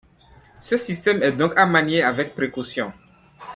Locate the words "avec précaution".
2.01-2.91